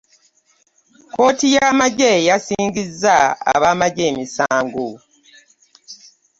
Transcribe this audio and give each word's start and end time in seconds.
Kkooti 1.11 1.47
ya 1.55 1.67
maggye 1.79 2.11
yasingisiza 2.29 3.15
abamaggye 3.53 4.03
emisango. 4.11 4.87